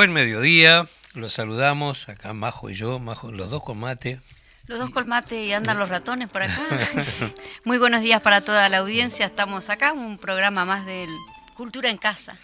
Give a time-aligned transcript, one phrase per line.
[0.00, 4.18] Buen mediodía, los saludamos acá Majo y yo, Majo, los dos con mate.
[4.66, 6.62] Los dos con mate y andan los ratones por acá.
[7.64, 11.06] Muy buenos días para toda la audiencia, estamos acá, un programa más de
[11.54, 12.38] Cultura en Casa.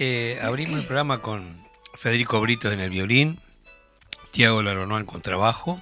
[0.00, 1.64] Eh, abrimos el programa con
[1.94, 3.38] Federico Brito en el violín,
[4.32, 5.80] Tiago Laronoa en contrabajo,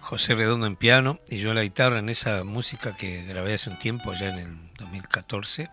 [0.00, 3.68] José Redondo en piano y yo en la guitarra en esa música que grabé hace
[3.68, 5.68] un tiempo, ya en el 2014.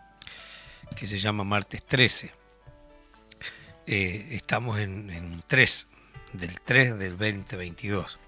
[0.97, 2.40] que se llama Martes 13.
[3.87, 5.87] Eh, estamos en, en 3,
[6.33, 8.19] del 3 del 2022.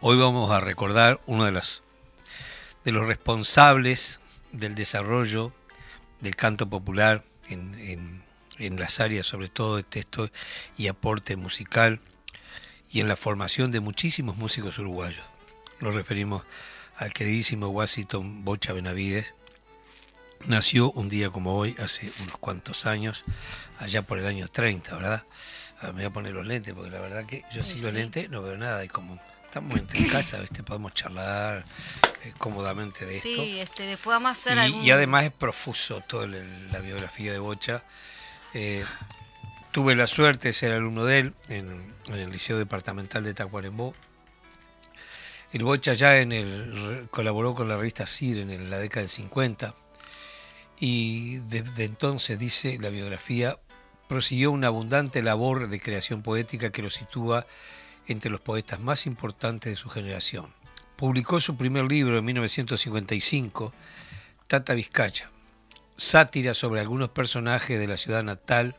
[0.00, 1.82] Hoy vamos a recordar uno de los,
[2.84, 4.20] de los responsables
[4.52, 5.52] del desarrollo
[6.20, 8.22] del canto popular en,
[8.58, 10.30] en las áreas sobre todo de texto
[10.76, 12.00] y aporte musical
[12.90, 15.24] y en la formación de muchísimos músicos uruguayos.
[15.80, 16.44] Nos referimos
[16.96, 19.26] al queridísimo Washington Bocha Benavides.
[20.46, 23.24] Nació un día como hoy, hace unos cuantos años,
[23.78, 25.22] allá por el año 30, ¿verdad?
[25.82, 28.42] me voy a poner los lentes porque la verdad que yo sin los lentes no
[28.42, 30.62] veo nada y como estamos en casa, ¿viste?
[30.62, 31.64] podemos charlar
[32.24, 33.28] eh, cómodamente de esto.
[33.28, 37.38] Sí, este, después vamos a hacer y, y además es profuso toda la biografía de
[37.38, 37.82] Bocha.
[38.54, 38.84] Eh,
[39.72, 43.94] tuve la suerte de ser alumno de él en, el Liceo Departamental de Tacuarembó.
[45.52, 49.74] El Bocha ya en el, colaboró con la revista CIR en la década del 50
[50.78, 53.56] y desde entonces, dice la biografía,
[54.08, 57.46] prosiguió una abundante labor de creación poética que lo sitúa
[58.06, 60.46] entre los poetas más importantes de su generación.
[60.96, 63.72] Publicó su primer libro en 1955,
[64.46, 65.30] Tata Vizcacha,
[65.96, 68.76] sátira sobre algunos personajes de la ciudad natal,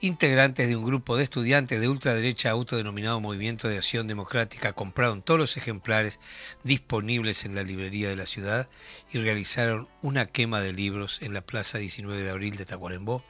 [0.00, 5.40] integrantes de un grupo de estudiantes de ultraderecha autodenominado Movimiento de Acción Democrática, compraron todos
[5.40, 6.20] los ejemplares
[6.62, 8.68] disponibles en la librería de la ciudad
[9.12, 13.24] y realizaron una quema de libros en la Plaza 19 de Abril de Tacuarembó,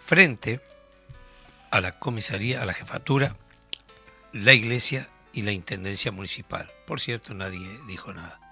[0.00, 0.60] frente
[1.70, 3.34] a la comisaría, a la jefatura,
[4.32, 6.70] la iglesia y la intendencia municipal.
[6.86, 8.45] Por cierto, nadie dijo nada.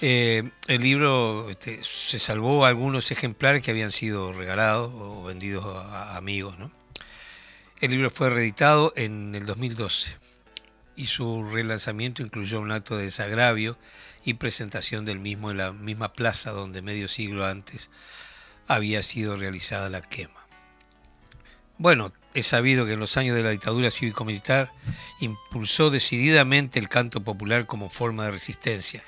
[0.00, 6.16] Eh, el libro este, se salvó algunos ejemplares que habían sido regalados o vendidos a,
[6.16, 6.56] amigos.
[7.80, 10.16] El libro fue reeditado en el 2012
[10.96, 13.76] y su relanzamiento incluyó un acto de desagravio
[14.24, 17.90] y presentación del mismo en la misma plaza donde medio siglo antes
[18.66, 20.40] había sido realizada la quema.
[21.76, 24.70] Bueno, es sabido que en los años de la dictadura cívico-militar
[25.20, 29.02] impulsó decididamente el canto popular como forma de resistencia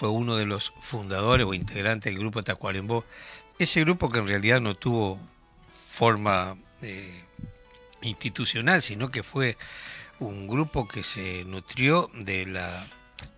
[0.00, 3.04] fue uno de los fundadores o integrantes del grupo Tacuarembó,
[3.58, 5.20] ese grupo que en realidad no tuvo
[5.90, 7.22] forma eh,
[8.00, 9.58] institucional, sino que fue
[10.18, 12.86] un grupo que se nutrió de la,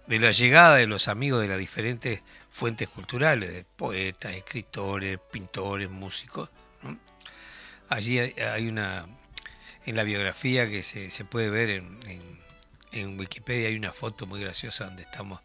[0.06, 2.23] de la llegada de los amigos de las diferentes
[2.53, 6.49] fuentes culturales, de poetas, escritores, pintores, músicos.
[7.88, 9.05] Allí hay una,
[9.85, 12.23] en la biografía que se, se puede ver en, en,
[12.93, 15.41] en Wikipedia, hay una foto muy graciosa donde estamos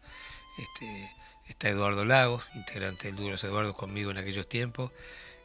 [0.58, 1.10] este,
[1.48, 4.92] está Eduardo Lagos, integrante del Duros Eduardo conmigo en aquellos tiempos.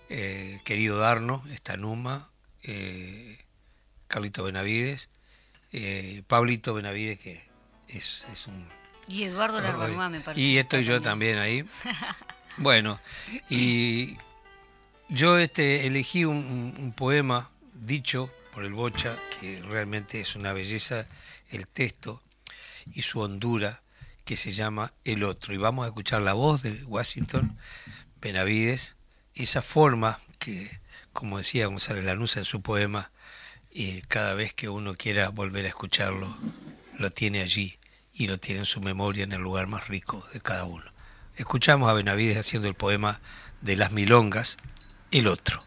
[0.09, 2.27] Eh, querido Darno, está Numa,
[2.63, 3.37] eh,
[4.07, 5.09] Carlito Benavides,
[5.71, 7.41] eh, Pablito Benavides, que
[7.87, 8.67] es, un...
[9.07, 10.41] Y Eduardo Largonua, me parece.
[10.41, 11.65] Y estoy yo también ahí.
[12.57, 12.99] bueno,
[13.49, 14.17] y
[15.09, 21.07] yo este, elegí un, un poema dicho por el Bocha, que realmente es una belleza
[21.49, 22.21] el texto
[22.93, 23.79] y su hondura
[24.25, 25.53] que se llama El Otro.
[25.53, 27.57] Y vamos a escuchar la voz de Washington
[28.21, 28.95] Benavides,
[29.35, 30.79] esa forma que,
[31.11, 33.09] como decía González Lanusa en su poema,
[33.71, 36.37] y cada vez que uno quiera volver a escucharlo,
[36.97, 37.77] lo tiene allí
[38.13, 40.85] y lo tiene en su memoria en el lugar más rico de cada uno.
[41.35, 43.19] Escuchamos a Benavides haciendo el poema
[43.61, 44.57] de las milongas,
[45.11, 45.63] El Otro.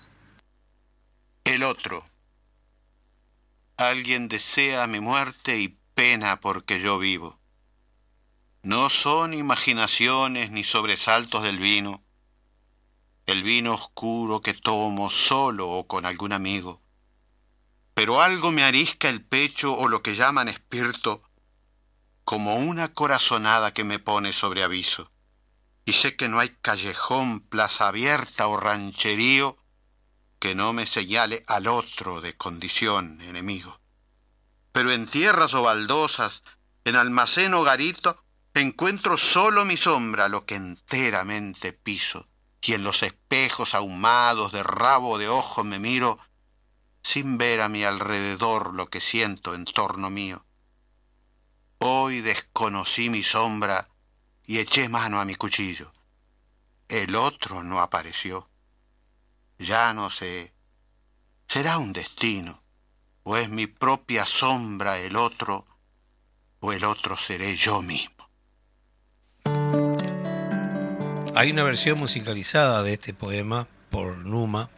[1.44, 2.04] El Otro.
[3.76, 7.38] Alguien desea mi muerte y pena porque yo vivo.
[8.66, 12.02] No son imaginaciones ni sobresaltos del vino,
[13.26, 16.82] el vino oscuro que tomo solo o con algún amigo.
[17.94, 21.20] Pero algo me arisca el pecho o lo que llaman espirito,
[22.24, 25.08] como una corazonada que me pone sobre aviso.
[25.84, 29.56] Y sé que no hay callejón, plaza abierta o rancherío
[30.40, 33.78] que no me señale al otro de condición enemigo.
[34.72, 36.42] Pero en tierras o baldosas,
[36.84, 38.20] en almacén o garito,
[38.60, 42.26] encuentro solo mi sombra, lo que enteramente piso,
[42.62, 46.18] y en los espejos ahumados de rabo de ojo me miro,
[47.02, 50.44] sin ver a mi alrededor lo que siento en torno mío.
[51.78, 53.88] Hoy desconocí mi sombra
[54.46, 55.92] y eché mano a mi cuchillo.
[56.88, 58.48] El otro no apareció.
[59.58, 60.52] Ya no sé.
[61.48, 62.62] ¿Será un destino?
[63.22, 65.66] ¿O es mi propia sombra el otro?
[66.60, 68.15] ¿O el otro seré yo mismo?
[71.34, 74.70] Hay una versión musicalizada de este poema por Numa.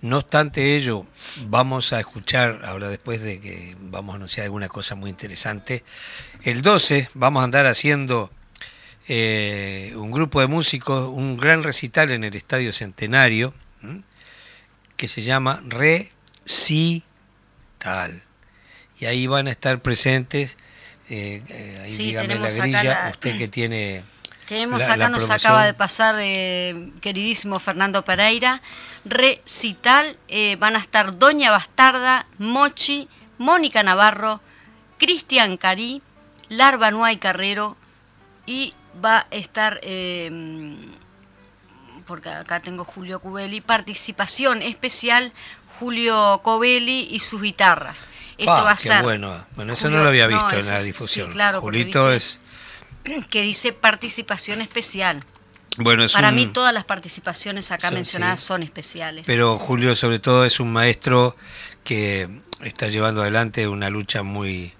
[0.00, 1.06] No obstante ello,
[1.46, 5.84] vamos a escuchar, ahora después de que vamos a anunciar alguna cosa muy interesante,
[6.42, 8.30] el 12 vamos a andar haciendo
[9.06, 13.52] eh, un grupo de músicos, un gran recital en el Estadio Centenario,
[14.96, 17.04] que se llama Recital.
[18.98, 20.56] Y ahí van a estar presentes,
[21.08, 24.02] eh, eh, ahí dígame la grilla, usted que tiene...
[24.48, 26.16] Tenemos acá, nos acaba de pasar,
[27.00, 28.60] queridísimo Fernando Pereira,
[29.04, 30.18] recital,
[30.58, 34.42] van a estar Doña Bastarda, Mochi, Mónica Navarro,
[34.98, 36.02] Cristian Carí,
[36.50, 37.78] Larva Nuay Carrero
[38.44, 39.80] y va a estar,
[42.06, 45.32] porque acá tengo Julio Cubelli, participación especial
[45.82, 48.06] Julio Cobelli y sus guitarras.
[48.38, 49.02] Esto ah, va a ser.
[49.02, 51.32] Bueno, bueno eso no lo había visto en la difusión.
[51.32, 52.38] claro, Julito es.
[53.30, 55.24] Que dice participación especial.
[55.78, 59.26] Bueno, Para mí todas las participaciones acá mencionadas son especiales.
[59.26, 61.34] Pero Julio sobre todo es un maestro
[61.82, 62.28] que
[62.60, 64.72] está llevando adelante una lucha muy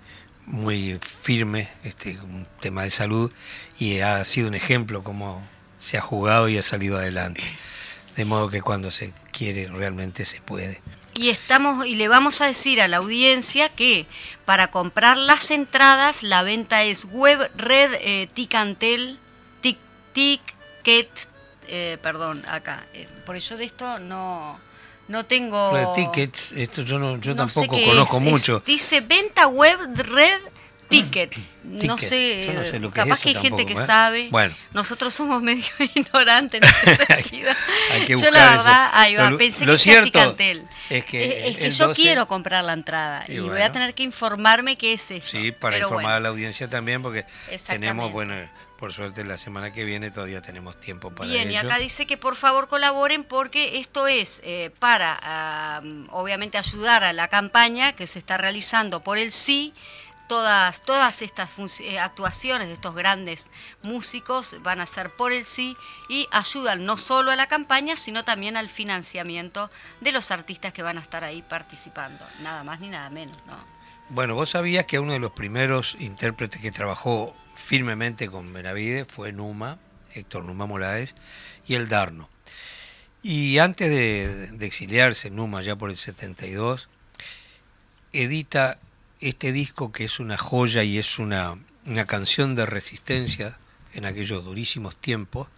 [0.46, 3.32] muy firme, este, un tema de salud,
[3.76, 5.42] y ha sido un ejemplo como
[5.78, 7.42] se ha jugado y ha salido adelante.
[8.16, 10.80] De modo que cuando se quiere realmente se puede.
[11.14, 14.06] Y estamos y le vamos a decir a la audiencia que
[14.44, 19.18] para comprar las entradas la venta es web red eh, ticantel
[19.60, 19.76] tic,
[20.14, 21.10] ticket
[21.68, 24.58] eh, perdón acá eh, por eso de esto no
[25.08, 25.72] no tengo.
[25.72, 28.62] Red Tickets, esto yo, no, yo tampoco conozco mucho.
[28.64, 30.40] dice venta web Red
[30.92, 31.46] Tickets.
[31.64, 32.48] No sé,
[32.92, 33.76] capaz que, hay gente que ¿eh?
[33.76, 34.28] sabe.
[34.30, 34.54] Bueno.
[34.72, 37.52] Nosotros somos medio ignorantes en ese sentido.
[37.92, 40.66] hay que yo la verdad, ahí va, pensé que cierto Ticantel.
[40.90, 44.76] Es que, es que yo quiero comprar la entrada y, voy a tener que informarme
[44.76, 45.30] qué es eso.
[45.30, 47.24] Sí, para informar a la audiencia también, porque
[47.66, 48.34] tenemos, bueno
[48.82, 52.16] por suerte la semana que viene todavía tenemos tiempo para Bien, y acá dice que
[52.16, 55.80] por favor colaboren porque esto es eh, para,
[56.10, 59.72] obviamente, ayudar a la campaña que se está realizando por el sí.
[60.28, 61.50] Todas, todas estas
[61.80, 63.50] eh, actuaciones de estos grandes
[63.82, 65.76] músicos van a ser por el sí
[66.08, 70.82] y ayudan no solo a la campaña, sino también al financiamiento de los artistas que
[70.82, 72.24] van a estar ahí participando.
[72.40, 73.56] Nada más ni nada menos, ¿no?
[74.08, 79.32] Bueno, vos sabías que uno de los primeros intérpretes que trabajó firmemente con Benavide fue
[79.32, 79.78] Numa,
[80.12, 81.14] Héctor Numa Morales,
[81.66, 82.28] y el Darno.
[83.22, 86.88] Y antes de, exiliarse Numa, ya por el 72,
[88.12, 88.78] edita
[89.22, 93.56] este disco que es una joya y es una, una canción de resistencia
[93.94, 95.48] en aquellos durísimos tiempos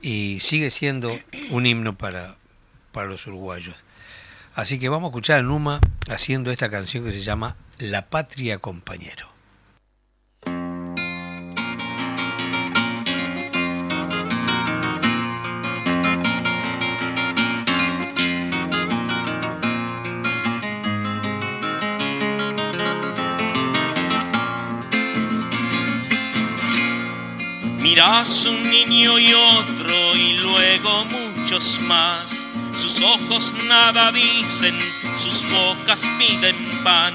[0.00, 1.18] y sigue siendo
[1.50, 2.36] un himno para,
[2.92, 3.76] para los uruguayos.
[4.54, 8.58] Así que vamos a escuchar a Numa haciendo esta canción que se llama La Patria
[8.58, 9.31] Compañero.
[27.92, 32.46] Mirás un niño y otro y luego muchos más.
[32.74, 34.74] Sus ojos nada dicen,
[35.18, 37.14] sus bocas piden pan.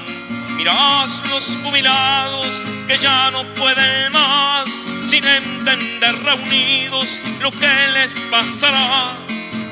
[0.56, 9.18] Mirás los jubilados que ya no pueden más, sin entender reunidos lo que les pasará.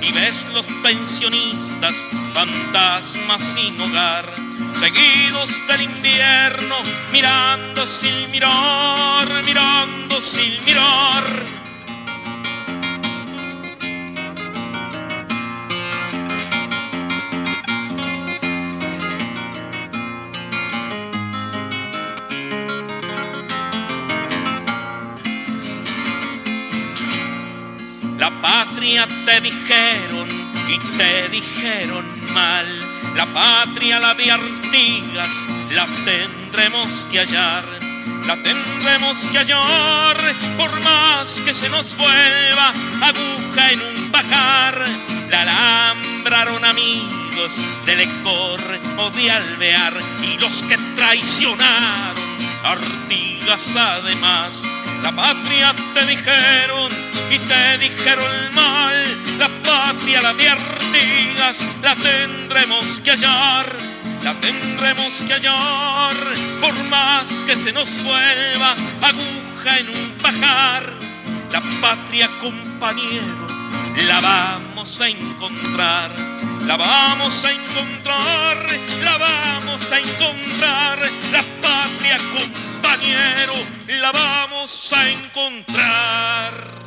[0.03, 4.46] Y ves los pensionistas, fantasmas sin hogar
[4.79, 6.77] seguidos del invierno,
[7.13, 11.25] mirando sin mirar, mirando sin mirar.
[28.19, 30.29] La patria te dijeron
[30.69, 32.86] y te dijeron mal
[33.17, 37.65] la patria, la de Artigas, la tendremos que hallar.
[38.27, 40.17] La tendremos que hallar
[40.57, 44.85] por más que se nos vuelva aguja en un pajar.
[45.31, 48.61] La alambraron amigos de Lecor
[48.99, 52.17] o de Alvear y los que traicionaron
[52.65, 54.65] Artigas además.
[55.07, 56.91] La patria te dijeron
[57.31, 59.05] y te dijeron mal.
[59.39, 63.67] La patria, la Artigas, la tendremos que hallar.
[64.25, 66.17] La tendremos que hallar
[66.61, 70.93] por más que se nos vuelva aguja en un pajar.
[71.53, 73.47] La patria, compañero,
[74.09, 76.11] la vamos a encontrar.
[76.67, 78.67] La vamos a encontrar,
[79.03, 80.99] la vamos a encontrar,
[81.31, 83.53] la patria compañero,
[84.01, 86.83] la vamos a encontrar.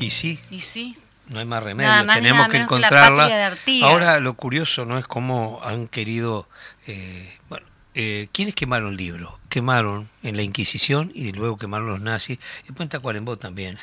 [0.00, 0.40] Y sí.
[0.50, 0.96] Y sí.
[1.28, 3.54] No hay más remedio, tenemos que encontrarla.
[3.82, 6.48] Ahora lo curioso no es cómo han querido,
[6.86, 9.34] eh, bueno, eh, ¿quiénes quemaron libros?
[9.52, 13.78] quemaron en la Inquisición y luego quemaron los nazis, y después en Tacuarembó también.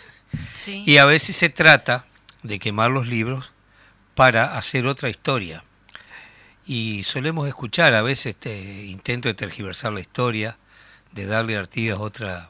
[0.65, 2.05] Y a veces se trata
[2.41, 3.51] de quemar los libros
[4.19, 5.63] para hacer otra historia.
[6.67, 10.57] Y solemos escuchar a veces este intento de tergiversar la historia,
[11.13, 12.49] de darle a Artigas otra,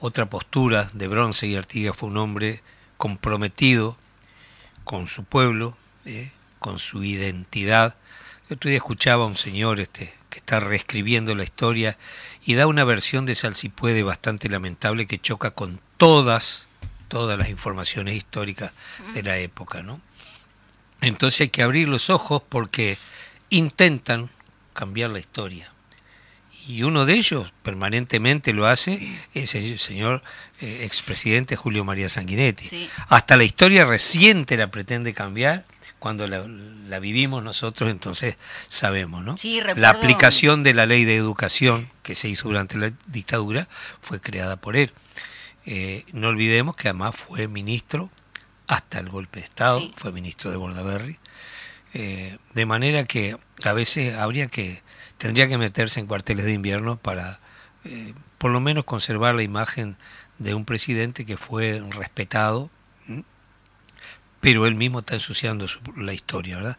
[0.00, 2.62] otra postura de bronce, y Artigas fue un hombre
[2.96, 3.98] comprometido
[4.84, 5.76] con su pueblo,
[6.06, 6.32] ¿eh?
[6.58, 7.94] con su identidad.
[8.48, 11.98] El otro día escuchaba a un señor este, que está reescribiendo la historia
[12.46, 16.66] y da una versión de Salsipuede bastante lamentable que choca con todas,
[17.08, 18.72] todas las informaciones históricas
[19.12, 20.00] de la época, ¿no?
[21.00, 22.98] Entonces hay que abrir los ojos porque
[23.50, 24.30] intentan
[24.72, 25.70] cambiar la historia.
[26.66, 29.00] Y uno de ellos permanentemente lo hace
[29.32, 30.22] es el señor
[30.60, 32.90] eh, expresidente Julio María Sanguinetti.
[33.08, 35.64] Hasta la historia reciente la pretende cambiar
[35.98, 38.36] cuando la, vivimos nosotros, entonces
[38.68, 39.36] sabemos, ¿no?
[39.76, 43.66] la aplicación de la ley de educación que se hizo durante la dictadura
[44.00, 44.92] fue creada por él.
[45.66, 48.10] Eh, no olvidemos que además fue ministro
[48.68, 51.18] hasta el golpe de Estado, fue ministro de Bordaberry.
[51.94, 54.82] Eh, de manera que a veces habría que,
[55.16, 57.40] tendría que meterse en cuarteles de invierno para
[57.84, 59.96] eh, por lo menos conservar la imagen
[60.38, 62.70] de un presidente que fue respetado,
[64.40, 66.78] pero él mismo está ensuciando la historia, ¿verdad?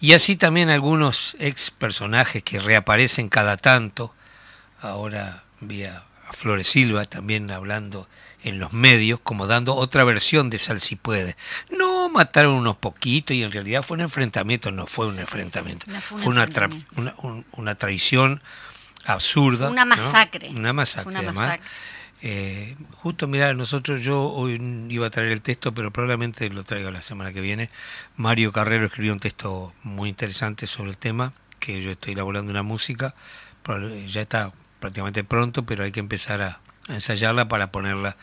[0.00, 4.14] Y así también algunos ex personajes que reaparecen cada tanto,
[4.80, 8.06] ahora vi a Flores Silva también hablando
[8.44, 11.36] en los medios, como dando otra versión de Sal si puede.
[11.70, 16.28] No mataron unos poquitos y en realidad fue un enfrentamiento, no fue un enfrentamiento, fue,
[16.28, 16.48] una,
[17.52, 18.42] una, traición
[19.04, 19.70] absurda.
[19.70, 20.50] Una masacre.
[20.50, 21.60] Una masacre, además.
[22.24, 26.90] Eh, justo, mira, nosotros yo hoy iba a traer el texto, pero probablemente lo traigo
[26.92, 27.68] la semana que viene.
[28.16, 32.62] Mario Carrero escribió un texto muy interesante sobre el tema, que yo estoy elaborando una
[32.62, 33.14] música,
[34.08, 38.16] ya está prácticamente pronto, pero hay que empezar a, ensayarla para ponerla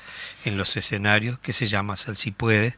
[0.46, 2.78] en los escenarios, que se llama Sal si puede.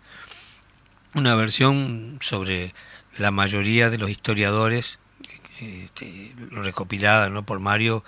[1.13, 2.73] Una versión sobre
[3.17, 4.99] la mayoría de los historiadores,
[5.59, 7.43] este, recopilada ¿no?
[7.43, 8.03] por Mario,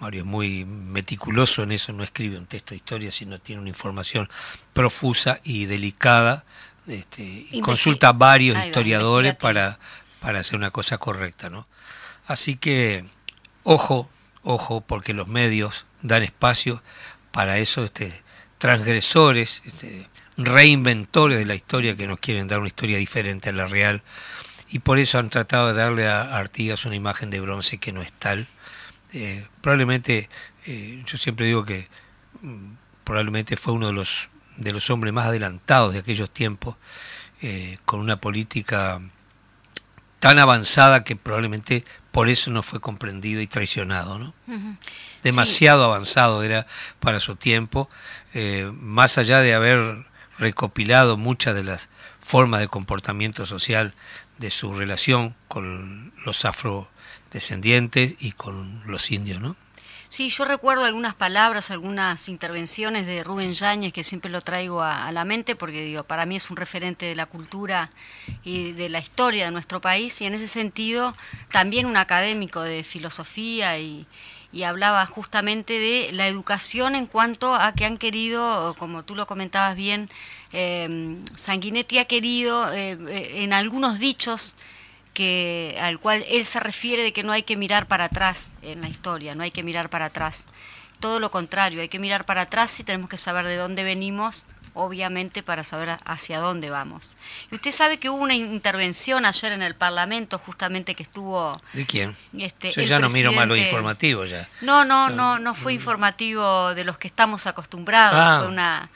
[0.00, 3.70] Mario es muy meticuloso en eso, no escribe un texto de historia, sino tiene una
[3.70, 4.28] información
[4.72, 6.44] profusa y delicada.
[6.86, 9.78] Este, y consulta a varios historiadores para,
[10.20, 11.50] para hacer una cosa correcta.
[11.50, 11.66] ¿no?
[12.26, 13.04] Así que,
[13.64, 14.08] ojo,
[14.42, 16.80] ojo, porque los medios dan espacio
[17.30, 18.22] para esos este,
[18.58, 23.66] transgresores, este, reinventores de la historia que nos quieren dar una historia diferente a la
[23.66, 24.02] real.
[24.70, 28.02] Y por eso han tratado de darle a Artigas una imagen de bronce que no
[28.02, 28.46] es tal
[29.12, 30.28] eh, probablemente,
[30.66, 31.88] eh, yo siempre digo que
[32.42, 32.72] mm,
[33.04, 36.76] probablemente fue uno de los, de los hombres más adelantados de aquellos tiempos,
[37.40, 39.00] eh, con una política
[40.18, 44.18] tan avanzada que probablemente por eso no fue comprendido y traicionado.
[44.18, 44.34] ¿no?
[45.30, 46.66] Demasiado avanzado era
[47.00, 47.88] para su tiempo,
[48.72, 50.04] más allá de haber
[50.38, 51.88] recopilado muchas de las
[52.22, 53.94] formas de comportamiento social
[54.38, 56.88] de su relación con los afro
[57.32, 59.56] descendientes y con los indios, ¿no?
[60.10, 65.12] Sí, yo recuerdo algunas palabras, algunas intervenciones de Rubén Yáñez, que siempre lo traigo a,
[65.12, 67.90] la mente, porque digo, para mí es un referente de la cultura
[68.42, 71.14] y de la historia de nuestro país, y en ese sentido
[71.50, 74.06] también un académico de filosofía y,
[74.62, 79.76] hablaba justamente de la educación en cuanto a que han querido, como tú lo comentabas
[79.76, 80.08] bien,
[80.52, 84.56] eh, Sanguinetti ha querido eh, eh, en algunos dichos
[85.12, 88.80] que, al cual él se refiere de que no hay que mirar para atrás en
[88.80, 90.46] la historia, no hay que mirar para atrás.
[91.00, 94.46] Todo lo contrario, hay que mirar para atrás y tenemos que saber de dónde venimos,
[94.78, 97.16] obviamente para saber hacia dónde vamos.
[97.50, 101.60] Y usted sabe que hubo una intervención ayer en el Parlamento, justamente que estuvo...
[101.72, 102.14] ¿De quién?
[102.38, 104.48] Este, Yo ya no miro más lo informativo ya.
[104.60, 108.38] No, no, no, no fue informativo de los que estamos acostumbrados, ah.
[108.40, 108.88] fue una,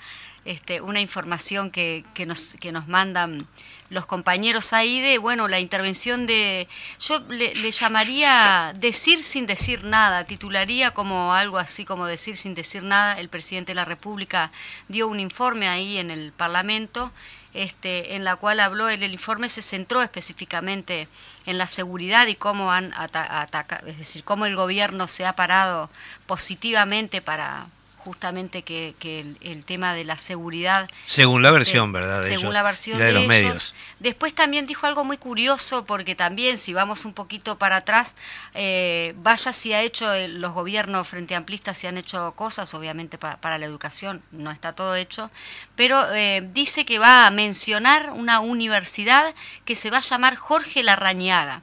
[0.45, 3.47] este, una información que, que, nos, que nos mandan
[3.93, 6.67] los compañeros ahí de, bueno, la intervención de,
[6.99, 12.83] yo le, llamaría decir sin decir nada, titularía como algo así como decir sin decir
[12.83, 14.51] nada, el presidente de la República
[14.89, 17.13] dio un informe ahí en el Parlamento,
[17.53, 21.07] este, en la cual habló, el, el informe se centró específicamente
[21.45, 25.91] en la seguridad y cómo han atacado, es decir, cómo el gobierno se ha parado
[26.27, 27.67] positivamente para,
[28.05, 28.95] justamente que,
[29.41, 30.91] el, tema de la seguridad.
[31.05, 32.25] Según la versión, ¿verdad?
[32.25, 33.75] según la versión de, los medios.
[34.01, 38.15] Después también dijo algo muy curioso, porque también, si vamos un poquito para atrás,
[38.55, 43.59] eh, vaya si ha hecho los gobiernos frente amplistas, si han hecho cosas, obviamente para,
[43.59, 45.31] la educación no está todo hecho,
[45.77, 49.35] pero eh, dice que va a mencionar una universidad
[49.65, 51.63] que se va a llamar Jorge Larrañaga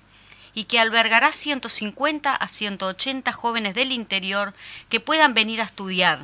[0.60, 4.54] y que albergará 150 a 180 jóvenes del interior
[4.90, 6.20] que puedan venir a estudiar.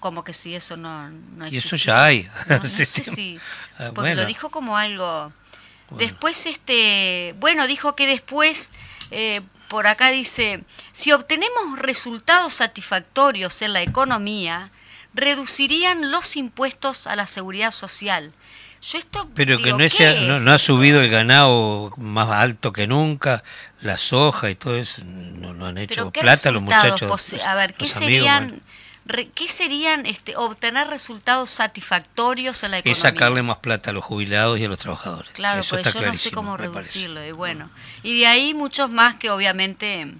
[0.00, 2.26] Como que si eso no, no Y eso ya hay.
[3.76, 5.32] Ah, porque lo dijo como algo...
[5.90, 8.70] Después, este, bueno, dijo que después,
[9.10, 14.70] eh, por acá dice, si obtenemos resultados satisfactorios en la economía,
[15.12, 18.32] reducirían los impuestos a la seguridad social.
[18.90, 23.42] Yo esto Pero que no, no, ha subido el ganado más alto que nunca,
[23.80, 27.34] la soja y todo eso, no, han hecho plata los muchachos.
[27.46, 28.60] A ver, ¿qué serían,
[29.34, 32.92] ¿qué serían este, obtener resultados satisfactorios en la economía?
[32.92, 35.30] Es sacarle más plata a los jubilados y a los trabajadores.
[35.32, 37.24] Claro, porque yo no sé cómo reducirlo.
[37.26, 37.70] Y bueno,
[38.02, 40.12] y de ahí muchos más que obviamente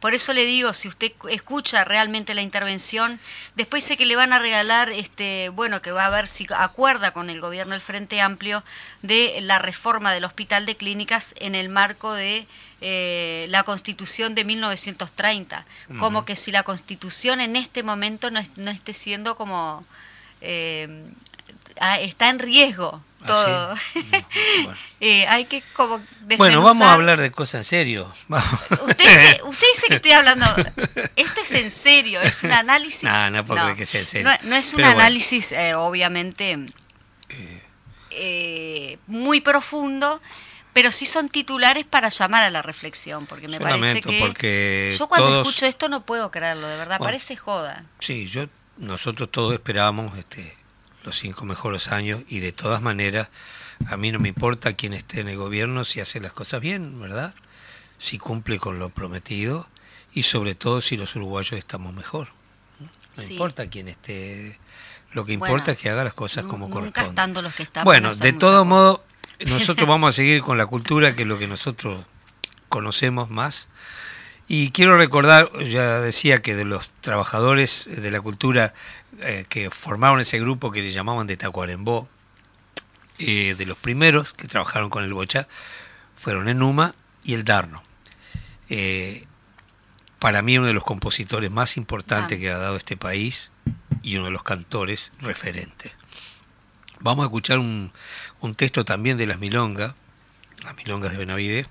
[0.00, 3.18] por eso le digo, si usted escucha realmente la intervención,
[3.56, 7.10] después sé que le van a regalar, este, bueno, que va a ver si acuerda
[7.10, 8.62] con el gobierno del Frente Amplio
[9.02, 12.46] de la reforma del Hospital de Clínicas en el marco de
[12.80, 15.66] eh, la Constitución de 1930.
[15.98, 19.84] Como que si la Constitución en este momento no, no esté siendo como...
[20.40, 21.10] Eh,
[22.00, 23.74] está en riesgo Ah, todo.
[23.74, 24.68] Mm,
[25.00, 26.00] eh, hay que como
[26.36, 28.12] Bueno, vamos a hablar de cosas en serio.
[28.28, 30.46] Usted dice, que estoy hablando.
[31.16, 33.04] Esto es en serio, es un análisis.
[33.04, 34.30] no, no porque que sea en serio.
[34.44, 36.58] No, es un análisis, eh, obviamente,
[38.10, 40.20] eh, muy profundo,
[40.72, 44.20] pero sí son titulares para llamar a la reflexión, porque me parece que.
[44.20, 47.84] Porque yo cuando escucho esto no puedo creerlo, de verdad, parece joda.
[47.98, 50.57] Sí, yo nosotros todos esperábamos este
[51.04, 53.28] los cinco mejores años y de todas maneras
[53.86, 57.00] a mí no me importa quién esté en el gobierno si hace las cosas bien,
[57.00, 57.34] ¿verdad?
[57.98, 59.68] Si cumple con lo prometido
[60.12, 62.28] y sobre todo si los uruguayos estamos mejor.
[63.16, 64.58] No importa quién esté,
[65.12, 67.42] lo que importa es que haga las cosas como corresponde.
[67.42, 69.02] los que estamos, bueno, de todo modo,
[69.46, 72.04] nosotros vamos a seguir con la cultura, que es lo que nosotros
[72.68, 73.68] conocemos más.
[74.50, 78.72] Y quiero recordar, ya decía que de los trabajadores de la cultura
[79.20, 82.08] eh, que formaron ese grupo que le llamaban de Tacuarembó,
[83.18, 85.48] eh, de los primeros que trabajaron con el Bocha,
[86.16, 87.82] fueron Enuma y el Darno.
[88.70, 89.24] Eh,
[90.18, 93.50] para mí uno de los compositores más importantes que ha dado este país
[94.02, 95.92] y uno de los cantores referentes.
[97.00, 97.92] Vamos a escuchar un,
[98.40, 99.94] un texto también de las milongas,
[100.64, 101.66] las milongas de Benavides,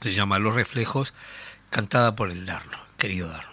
[0.00, 1.14] se llama Los Reflejos,
[1.70, 3.45] cantada por el Darno, querido Darno.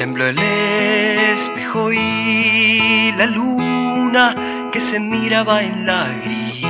[0.00, 4.34] Tembló el espejo y la luna
[4.72, 6.64] que se miraba en la gris.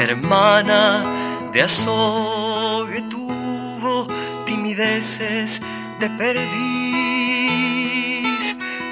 [0.00, 1.04] Hermana
[1.52, 4.08] de azogue tuvo
[4.46, 5.60] timideces
[6.00, 6.46] de perdiz.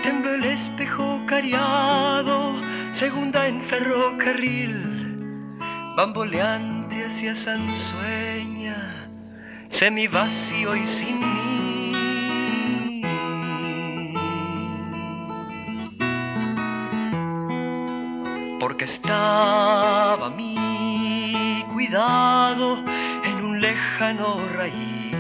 [0.02, 5.56] Tembló el espejo cariado, segunda en ferrocarril,
[5.96, 8.25] bamboleante hacia Sansueña
[9.68, 11.92] semi vacío y sin mí.
[18.61, 22.85] Porque estaba mi cuidado
[23.24, 25.14] en un lejano raíz,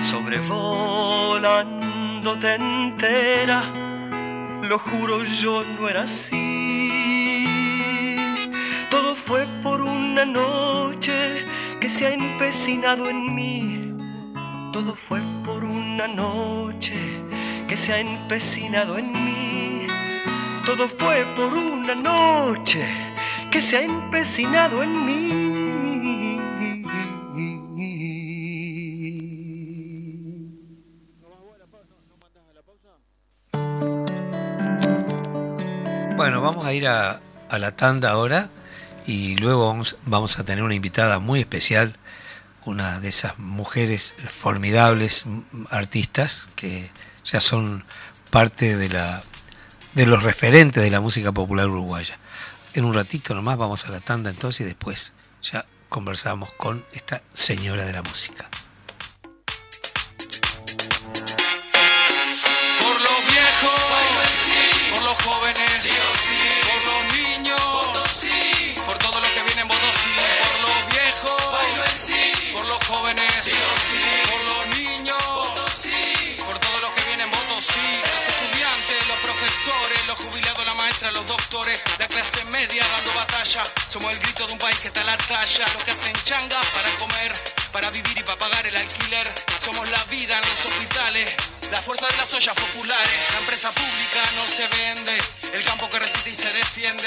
[0.00, 3.62] sobrevolándote entera,
[4.62, 6.92] lo juro yo no era así.
[8.90, 11.44] Todo fue por una noche
[11.80, 13.94] que se ha empecinado en mí.
[14.72, 16.94] Todo fue por una noche
[17.68, 19.86] que se ha empecinado en mí.
[20.64, 22.84] Todo fue por una noche
[23.50, 25.56] que se ha empecinado en mí.
[36.16, 38.48] Bueno, vamos a ir a, a la tanda ahora
[39.06, 41.96] y luego vamos, a tener una invitada muy especial,
[42.64, 45.24] una de esas mujeres formidables
[45.70, 46.90] artistas que
[47.24, 47.84] ya son
[48.30, 49.22] parte de, la,
[49.94, 52.18] de los referentes de la música popular uruguaya.
[52.74, 57.22] En un ratito nomás vamos a la tanda entonces y después ya conversamos con esta
[57.32, 58.48] señora de la música.
[81.98, 85.16] La clase media dando batalla, somos el grito de un país que está a la
[85.16, 87.32] talla, los que hacen changas para comer,
[87.72, 89.26] para vivir y para pagar el alquiler,
[89.64, 91.34] somos la vida en los hospitales
[91.70, 95.18] La fuerza de las ollas populares, la empresa pública no se vende.
[95.52, 97.05] El campo que resiste y se defiende.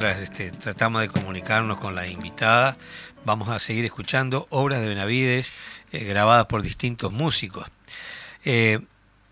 [0.00, 2.76] Este, tratamos de comunicarnos con la invitada,
[3.24, 5.52] vamos a seguir escuchando obras de Benavides
[5.90, 7.66] eh, grabadas por distintos músicos.
[8.44, 8.78] Eh,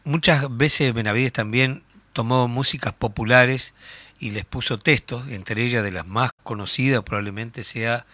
[0.02, 3.74] muchas veces Benavides también tomó músicas populares
[4.18, 8.04] y les puso textos, entre ellas de las más conocidas probablemente sea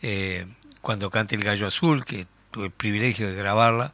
[0.00, 0.46] eh,
[0.80, 3.92] Cuando cante el gallo azul, que tuve el privilegio de grabarla.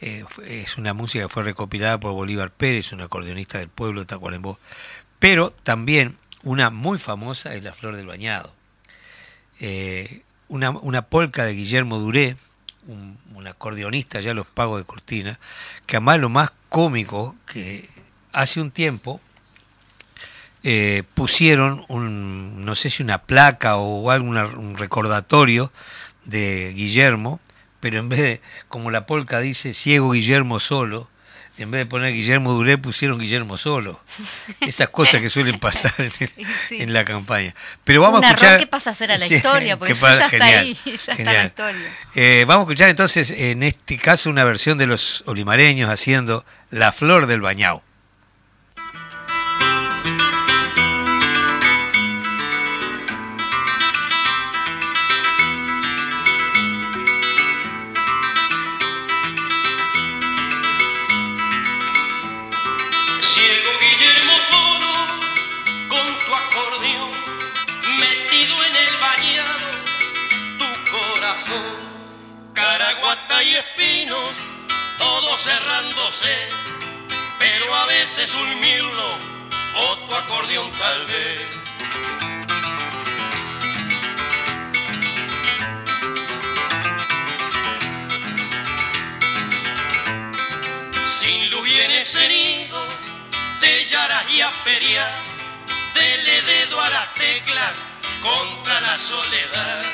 [0.00, 4.58] es una música que fue recopilada por Bolívar Pérez, un acordeonista del pueblo de Tacuarembó.
[5.20, 8.52] Pero también una muy famosa es La Flor del Bañado.
[9.60, 12.36] Eh, una, una, polca de Guillermo Duré,
[12.86, 15.38] un, acordeonista ya los pagos de cortina,
[15.86, 17.88] que además lo más cómico que
[18.32, 19.20] hace un tiempo
[20.62, 25.70] eh, pusieron un, no sé si una placa o algo, un recordatorio
[26.24, 27.38] de Guillermo,
[27.80, 31.08] pero en vez de, como la polca dice, ciego Guillermo solo,
[31.56, 34.00] en vez de poner Guillermo Duré pusieron Guillermo Solo.
[34.60, 35.94] Esas cosas que suelen pasar
[36.70, 37.54] en, la campaña.
[37.84, 38.58] Pero vamos a escuchar.
[38.58, 41.44] que pasa a ser a la historia, porque eso ya está ahí, ya está la
[41.46, 41.96] historia.
[42.14, 46.92] Eh, vamos a escuchar entonces, en este caso, una versión de los olimareños haciendo La
[46.92, 47.82] Flor del Bañao.
[75.44, 76.34] Cerrándose,
[77.38, 79.18] pero a veces un mirlo
[79.76, 81.40] o tu acordeón tal vez.
[91.10, 92.82] Sin luz viene ese nido
[93.60, 94.40] de yaras y
[95.94, 97.84] dele dedo a las teclas
[98.22, 99.84] contra la soledad.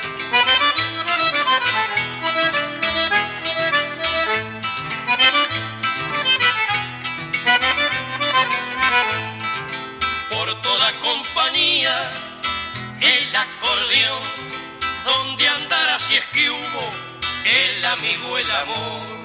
[10.91, 12.41] Toda compañía,
[12.99, 14.23] el acordeón,
[15.05, 16.91] donde andará si es que hubo
[17.45, 19.20] el amigo, el amor.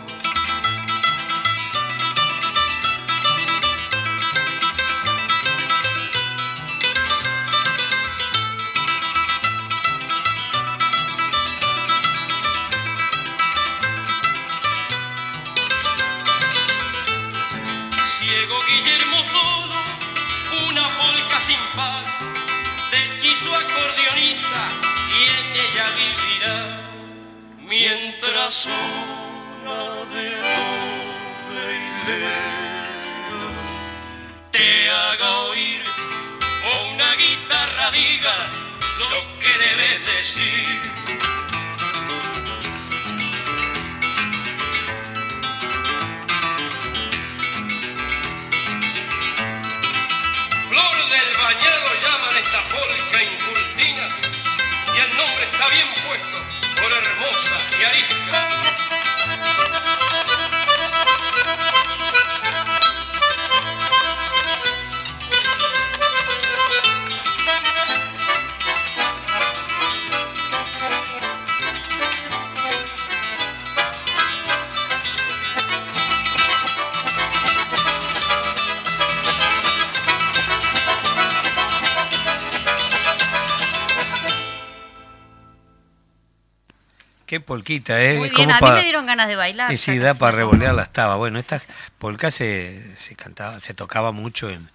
[87.40, 88.18] Polquita, ¿eh?
[88.18, 89.72] Muy bien, a mí me dieron ganas de bailar.
[89.72, 91.16] Y sí, da para revolearla estaba.
[91.16, 91.62] Bueno, esta
[91.98, 94.68] polca se, se cantaba, se tocaba mucho en,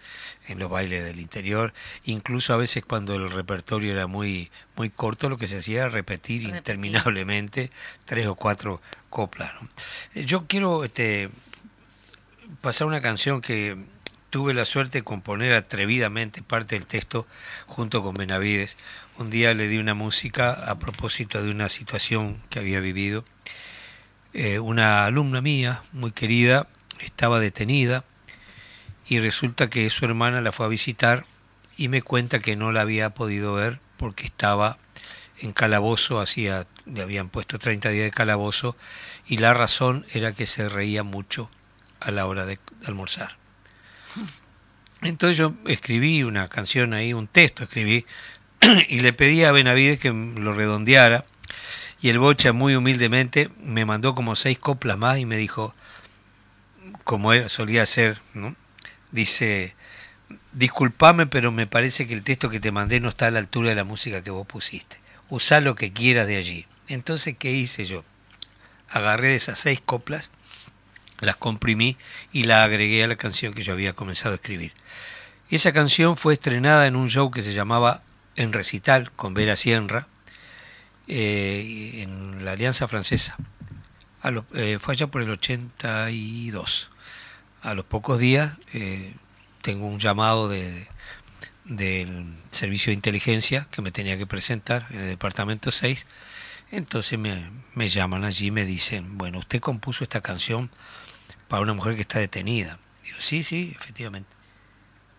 [0.47, 5.29] en los bailes del interior, incluso a veces cuando el repertorio era muy muy corto,
[5.29, 7.71] lo que se hacía era repetir, interminablemente
[8.05, 9.51] tres o cuatro coplas.
[10.15, 11.29] Eh, yo quiero este,
[12.61, 13.77] pasar una canción que
[14.31, 17.27] tuve la suerte de componer atrevidamente parte del texto
[17.67, 18.77] junto con Benavides,
[19.17, 23.23] un día le di una música a propósito de una situación que había vivido.
[24.33, 26.65] eh, una alumna mía, muy querida,
[27.01, 28.05] estaba detenida
[29.09, 31.25] y resulta que su hermana la fue a visitar
[31.75, 34.77] y me cuenta que no la había podido ver porque estaba
[35.41, 38.77] en calabozo, hacía, le habían puesto 30 días de calabozo
[39.27, 41.49] y la razón era que se reía mucho
[41.99, 43.40] a la hora de almorzar.
[45.01, 48.05] Entonces yo escribí una canción ahí, un texto escribí,
[48.89, 51.25] y le pedí a Benavides que lo redondeara,
[52.01, 55.73] y el Bocha muy humildemente me mandó como seis coplas más y me dijo,
[57.03, 58.55] como él solía hacer, ¿no?
[59.11, 59.75] dice,
[60.53, 63.69] disculpame, pero me parece que el texto que te mandé no está a la altura
[63.69, 64.97] de la música que vos pusiste.
[65.29, 66.65] Usá lo que quieras de allí.
[66.87, 68.03] Entonces, ¿qué hice yo?
[68.89, 70.29] Agarré esas seis coplas,
[71.21, 71.97] las comprimí
[72.31, 74.73] y la agregué a la canción que yo había comenzado a escribir.
[75.49, 78.01] Esa canción fue estrenada en un show que se llamaba
[78.35, 80.07] En Recital con Vera Sierra
[81.07, 83.35] eh, en la Alianza Francesa.
[84.23, 86.89] A eh, fue allá por el 82.
[87.63, 89.13] A los pocos días eh,
[89.61, 90.87] tengo un llamado de,
[91.65, 96.05] del Servicio de Inteligencia que me tenía que presentar en el Departamento 6.
[96.71, 100.69] Entonces me, me llaman allí y me dicen, bueno, usted compuso esta canción
[101.51, 102.79] para una mujer que está detenida.
[103.03, 104.29] Digo, sí, sí, efectivamente.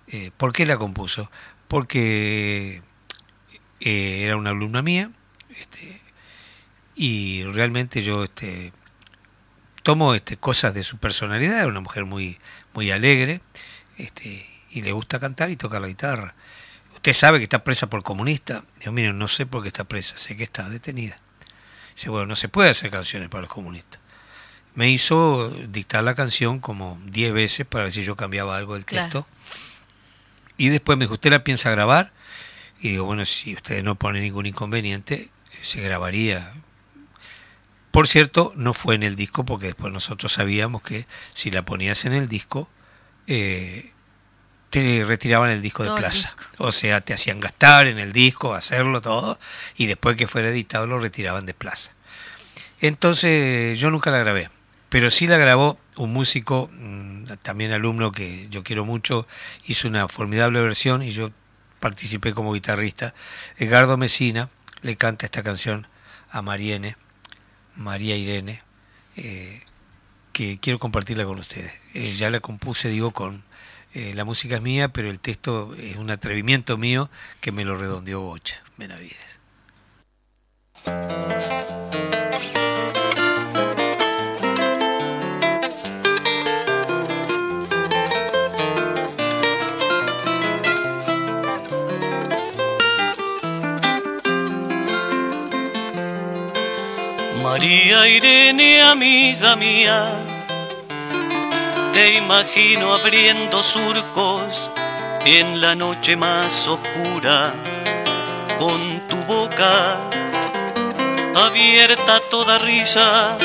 [0.07, 1.31] Eh, ¿Por qué la compuso?
[1.69, 2.81] Porque
[3.81, 5.11] eh, era una alumna mía
[5.61, 6.01] este,
[6.95, 8.73] y realmente yo este,
[9.83, 12.39] tomo este, cosas de su personalidad, era una mujer muy,
[12.73, 13.43] muy alegre
[13.99, 16.35] este, y le gusta cantar y tocar la guitarra.
[16.95, 18.65] Usted sabe que está presa por comunista.
[18.81, 21.19] Digo, miren, no sé por qué está presa, sé que está detenida.
[21.95, 24.01] Dice, bueno, no se puede hacer canciones para los comunistas.
[24.75, 28.85] Me hizo dictar la canción como 10 veces para ver si yo cambiaba algo del
[28.85, 29.27] texto.
[30.57, 32.13] Y después me dijo, ¿usted la piensa grabar?
[32.81, 36.53] Y digo, bueno, si ustedes no ponen ningún inconveniente, se grabaría.
[37.91, 42.05] Por cierto, no fue en el disco porque después nosotros sabíamos que si la ponías
[42.07, 42.69] en el disco,
[43.27, 43.93] eh,
[44.71, 46.35] te retiraban el disco de plaza.
[46.57, 49.39] O sea, te hacían gastar en el disco, hacerlo todo,
[49.77, 51.93] y después que fuera editado lo retiraban de plaza.
[52.81, 54.49] Entonces yo nunca la grabé,
[54.93, 59.27] pero sí la grabó un músico, mm, también alumno que yo quiero mucho,
[59.65, 61.31] hizo una formidable versión y yo
[61.81, 63.15] participé como guitarrista.
[63.57, 64.51] Edgardo Mesina
[64.83, 65.87] le canta esta canción
[66.31, 66.97] a Mariene,
[67.75, 68.61] María Irene,
[69.17, 69.63] eh,
[70.35, 71.73] que quiero compartirla con ustedes.
[71.95, 73.43] Eh, ya la compuse, digo, con
[73.95, 77.09] eh, la música es mía, pero el texto es un atrevimiento mío
[77.41, 79.17] que me lo redondeó Bocha, Benavides.
[97.53, 100.09] María Irene, amiga mía,
[101.93, 104.71] te imagino abriendo surcos
[105.27, 107.53] en la noche más oscura,
[108.57, 109.99] con tu boca
[111.35, 113.37] abierta toda risa,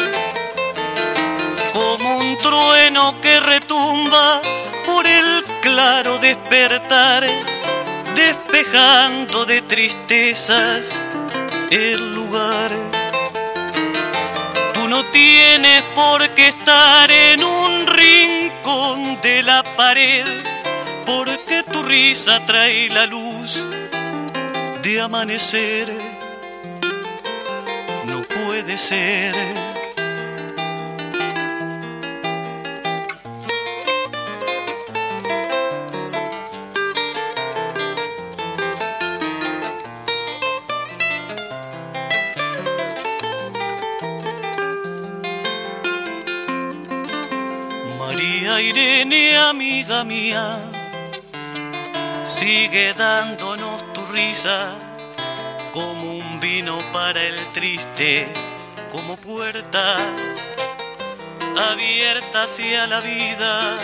[1.73, 4.41] como un trueno que retumba
[4.85, 7.27] por el claro despertar,
[8.15, 10.97] despejando de tristezas
[11.69, 12.71] el lugar
[14.87, 20.25] no tienes por qué estar en un rincón de la pared,
[21.05, 23.65] porque tu risa trae la luz
[24.81, 25.93] de amanecer.
[28.05, 29.66] No puede ser
[48.61, 50.57] Irene, amiga mía,
[52.25, 54.73] sigue dándonos tu risa
[55.71, 58.27] como un vino para el triste,
[58.91, 59.97] como puerta
[61.71, 63.77] abierta hacia la vida,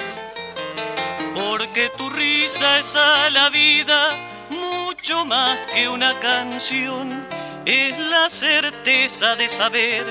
[1.35, 4.09] porque tu risa es a la vida
[4.49, 7.27] mucho más que una canción,
[7.65, 10.05] es la certeza de saber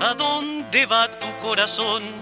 [0.00, 2.21] a dónde va tu corazón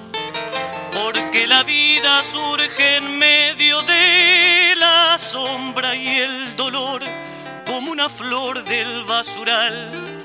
[0.93, 7.03] porque la vida surge en medio de la sombra y el dolor
[7.67, 10.25] como una flor del basural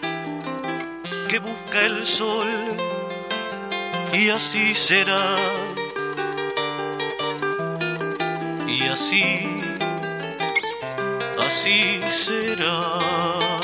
[1.28, 2.48] que busca el sol
[4.14, 5.36] y así será.
[8.68, 9.48] Y así
[11.40, 13.55] así será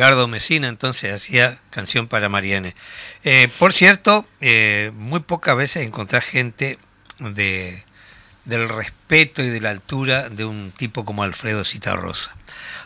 [0.00, 2.74] Edgardo Mesina entonces hacía canción para Mariane.
[3.22, 6.78] Eh, por cierto, eh, muy pocas veces encontrás gente
[7.18, 7.84] de,
[8.46, 12.34] del respeto y de la altura de un tipo como Alfredo Citarrosa.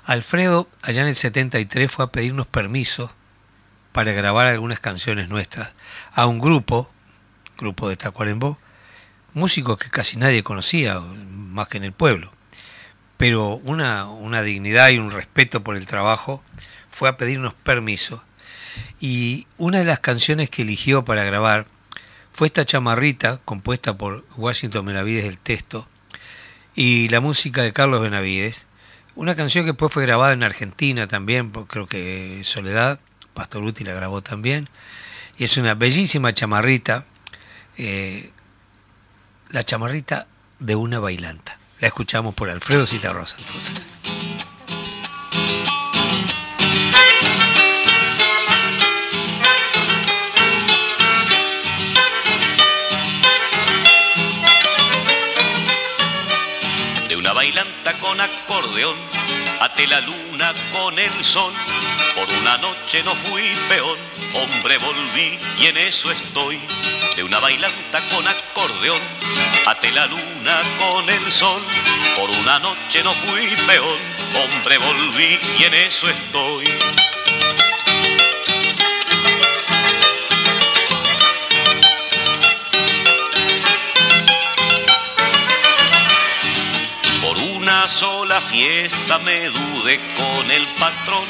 [0.03, 3.15] Alfredo, allá en el 73, fue a pedirnos permiso
[3.93, 5.71] para grabar algunas canciones nuestras
[6.15, 6.91] a un grupo,
[7.57, 8.59] grupo de Tacuarembó,
[9.35, 12.33] músicos que casi nadie conocía, más que en el pueblo.
[13.19, 16.43] Pero una, una dignidad y un respeto por el trabajo
[16.95, 18.23] fue a pedirnos permiso.
[19.01, 21.67] Y una de las canciones que eligió para grabar
[22.33, 25.87] fue esta chamarrita, compuesta por Washington Benavides el texto,
[26.75, 28.67] y la música de Carlos Benavides,
[29.17, 32.99] una canción que después fue grabada en Argentina también, creo que Soledad,
[33.35, 34.69] Pastoruti la grabó también,
[35.37, 37.05] y es una bellísima chamarrita,
[37.77, 38.31] eh,
[39.51, 40.27] la chamarrita
[40.61, 41.59] de una bailanta.
[41.81, 43.89] La escuchamos por Alfredo Citarrosa entonces.
[58.05, 58.97] Con acordeón,
[59.61, 61.55] ate la luna con el sol.
[62.15, 63.99] Por una noche no fui peón,
[64.35, 66.61] hombre volví y en eso estoy.
[67.17, 69.01] De una bailanta con acordeón,
[69.67, 71.63] ate la luna con el sol.
[72.17, 73.99] Por una noche no fui peón,
[74.43, 76.67] hombre volví y en eso estoy.
[88.41, 91.25] Fiesta me dudé con el patrón.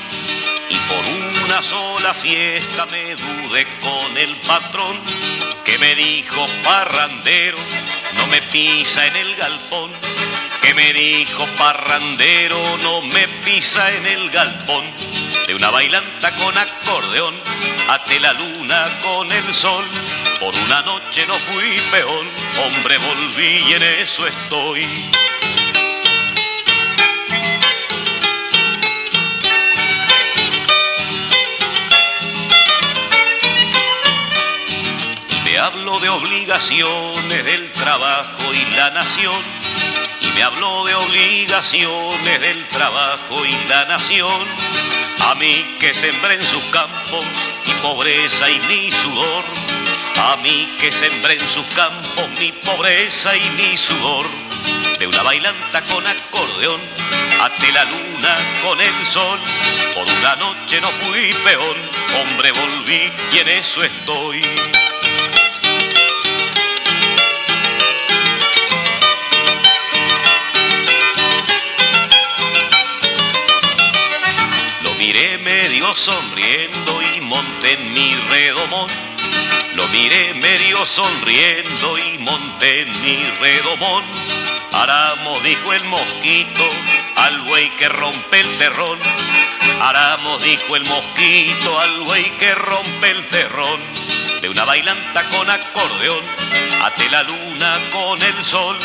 [0.68, 5.00] Y por una sola fiesta me dudé con el patrón
[5.64, 7.56] que me dijo parrandero
[8.16, 9.90] no me pisa en el galpón.
[10.62, 14.84] Que me dijo parrandero no me pisa en el galpón.
[15.46, 17.34] De una bailanta con acordeón
[17.88, 19.84] ate la luna con el sol.
[20.40, 22.28] Por una noche no fui peón
[22.64, 24.86] hombre volví y en eso estoy
[35.54, 39.40] Me habló de obligaciones del trabajo y la nación.
[40.20, 44.48] Y me habló de obligaciones del trabajo y la nación.
[45.20, 47.24] A mí que sembré en sus campos
[47.68, 49.44] mi pobreza y mi sudor.
[50.16, 54.26] A mí que sembré en sus campos mi pobreza y mi sudor.
[54.98, 56.80] De una bailanta con acordeón,
[57.40, 59.38] ate la luna con el sol.
[59.94, 61.76] Por una noche no fui peón,
[62.20, 64.42] hombre volví y en eso estoy.
[75.74, 78.88] Medio sonriendo y monté mi redomón.
[79.74, 84.04] Lo miré medio sonriendo y monté mi redomón.
[84.72, 86.62] Aramos, dijo el mosquito,
[87.16, 89.00] al buey que rompe el terrón.
[89.80, 93.80] Aramos, dijo el mosquito, al buey que rompe el terrón.
[94.42, 96.24] De una bailanta con acordeón,
[96.84, 98.78] ate la luna con el sol.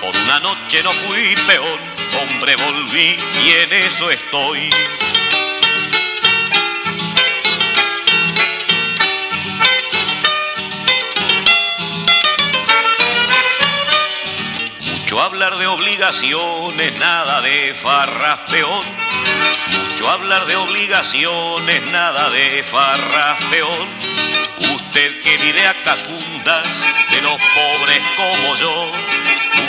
[0.00, 1.80] Por una noche no fui peón,
[2.20, 4.70] hombre volví y en eso estoy.
[15.36, 18.82] Hablar de obligaciones, nada de farras peón.
[19.90, 23.86] Mucho hablar de obligaciones, nada de farras peón.
[24.74, 26.66] Usted que vive a cacundas
[27.10, 28.90] de los pobres como yo.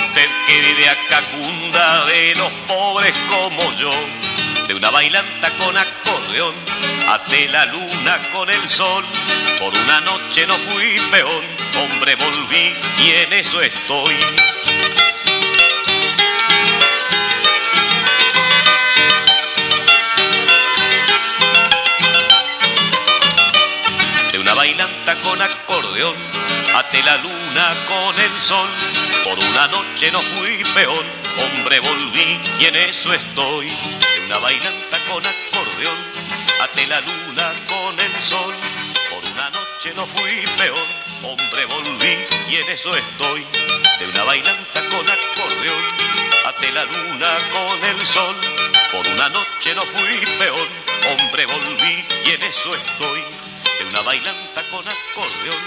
[0.08, 3.92] Usted que vive a cacunda de los pobres como yo.
[4.70, 6.56] De una bailanta con acordeón,
[7.10, 9.04] ate la luna con el sol.
[9.60, 11.44] Por una noche no fui peón,
[11.76, 14.16] hombre volví y en eso estoy.
[25.24, 26.16] Con acordeón,
[26.76, 28.70] ate la luna con el sol.
[29.24, 31.06] Por una noche no fui peón,
[31.38, 33.68] hombre volví y en eso estoy.
[33.68, 35.98] De una bailanta con acordeón,
[36.62, 38.54] ate la luna con el sol.
[39.10, 40.88] Por una noche no fui peón,
[41.24, 43.46] hombre volví y en eso estoy.
[44.00, 45.84] De una bailanta con acordeón,
[46.48, 48.36] ate la luna con el sol.
[48.92, 50.68] Por una noche no fui peón,
[51.12, 53.37] hombre volví y en eso estoy
[53.90, 55.62] una bailanta con acordeón,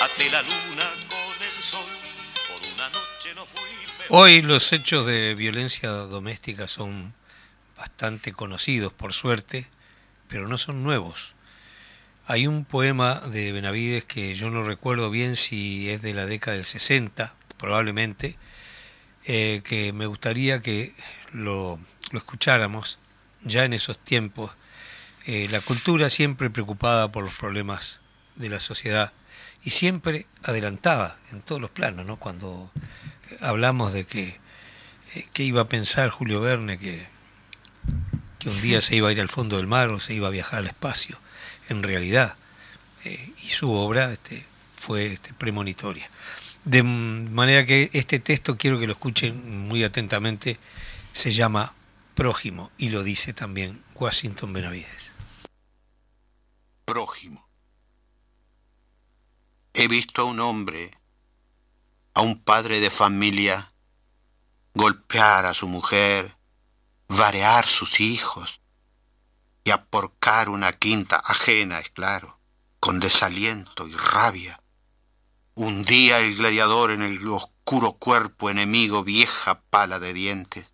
[0.00, 1.86] ate la luna con el sol,
[2.48, 3.70] por una noche no fui...
[4.08, 7.14] Hoy los hechos de violencia doméstica son
[7.76, 9.66] bastante conocidos, por suerte,
[10.28, 11.34] pero no son nuevos.
[12.26, 16.56] Hay un poema de Benavides que yo no recuerdo bien si es de la década
[16.56, 18.36] del 60, probablemente,
[19.26, 20.94] eh, que me gustaría que
[21.32, 21.78] lo,
[22.12, 22.98] escucháramos
[23.42, 24.52] ya en esos tiempos.
[25.26, 28.00] Eh, la cultura siempre preocupada por los problemas
[28.36, 29.12] de la sociedad
[29.64, 32.16] y siempre adelantada en todos los planos, ¿no?
[32.16, 32.70] Cuando
[33.40, 34.40] hablamos de que,
[35.14, 37.06] eh, iba a pensar Julio Verne que,
[38.38, 40.32] que un día se iba a ir al fondo del mar o se iba a
[40.32, 41.18] viajar al espacio
[41.68, 42.34] en realidad.
[43.04, 44.44] Eh, y su obra este,
[44.76, 46.08] fue este, premonitoria.
[46.64, 50.58] De manera que este texto quiero que lo escuchen muy atentamente,
[51.12, 51.74] se llama
[52.14, 55.12] Prójimo y lo dice también Washington Benavides.
[56.84, 57.48] Prójimo.
[59.74, 60.90] He visto a un hombre,
[62.14, 63.70] a un padre de familia,
[64.74, 66.34] golpear a su mujer,
[67.06, 68.60] varear sus hijos,
[69.62, 72.40] y aporcar una quinta ajena, es claro,
[72.80, 74.60] con desaliento y rabia.
[75.54, 80.71] Hundía el gladiador en el oscuro cuerpo enemigo vieja pala de dientes.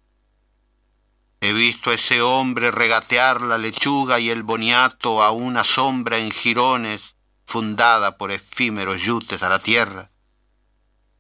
[1.41, 6.31] He visto a ese hombre regatear la lechuga y el boniato a una sombra en
[6.31, 7.15] jirones
[7.47, 10.11] fundada por efímeros yutes a la tierra.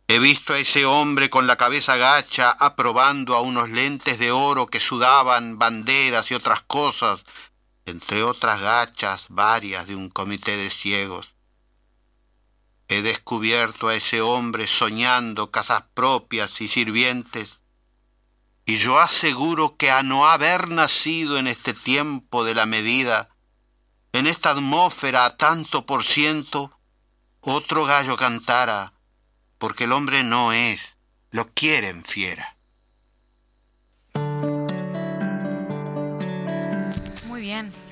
[0.08, 4.66] He visto a ese hombre con la cabeza gacha aprobando a unos lentes de oro
[4.66, 7.24] que sudaban banderas y otras cosas
[7.88, 11.30] entre otras gachas varias de un comité de ciegos.
[12.88, 17.57] He descubierto a ese hombre soñando casas propias y sirvientes,
[18.68, 23.30] y yo aseguro que a no haber nacido en este tiempo de la medida,
[24.12, 26.70] en esta atmósfera a tanto por ciento,
[27.40, 28.92] otro gallo cantara,
[29.56, 30.96] porque el hombre no es,
[31.30, 32.56] lo quieren fiera.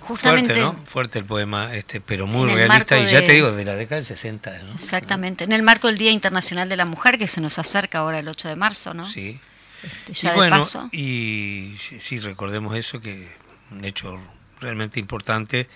[0.01, 0.85] Justamente, Fuerte, ¿no?
[0.85, 4.05] Fuerte el poema, este, pero muy realista y ya te digo, de la década del
[4.05, 4.63] 60.
[4.63, 4.75] ¿no?
[4.75, 8.19] Exactamente, en el marco del Día Internacional de la Mujer que se nos acerca ahora
[8.19, 9.03] el 8 de marzo, ¿no?
[9.03, 9.41] Sí.
[9.83, 10.63] Este, ya y bueno,
[10.93, 13.29] y sí, recordemos eso, que
[13.71, 14.19] un hecho
[14.61, 15.69] realmente importante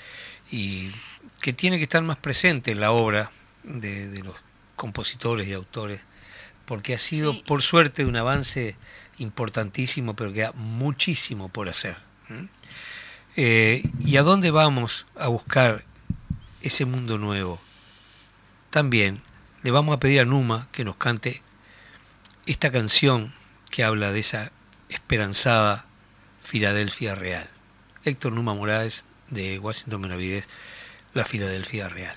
[0.50, 0.90] y
[1.40, 3.30] que tiene que estar más presente en la obra
[3.62, 4.34] de, los
[4.76, 6.00] compositores y autores,
[6.64, 8.76] porque ha sido, por suerte, un avance
[9.18, 11.96] importantísimo, pero queda muchísimo por hacer.
[13.36, 15.84] Eh, ¿Y a dónde vamos a buscar
[16.62, 17.60] ese mundo nuevo?
[18.70, 19.20] También
[19.62, 21.42] le vamos a pedir a Numa que nos cante
[22.46, 23.32] esta canción
[23.70, 24.52] que habla de esa
[24.88, 25.84] esperanzada
[26.42, 27.48] Filadelfia Real.
[28.04, 30.46] Héctor Numa Morales de Washington Benavides,
[31.14, 32.16] La Filadelfia Real.